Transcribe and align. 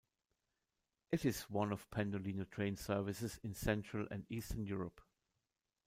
It 1.11 1.25
is 1.25 1.43
one 1.43 1.71
of 1.71 1.87
Pendolino 1.91 2.49
train 2.49 2.75
services 2.75 3.39
in 3.43 3.53
Central 3.53 4.07
and 4.09 4.25
Eastern 4.31 4.65
Europe. 4.65 4.99